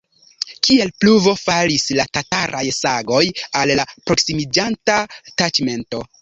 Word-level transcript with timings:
Kiel 0.67 0.87
pluvo 1.03 1.33
falis 1.41 1.85
la 1.99 2.05
tataraj 2.17 2.63
sagoj 2.77 3.21
al 3.61 3.75
la 3.81 3.87
proksimiĝanta 4.09 4.97
taĉmento. 5.29 6.03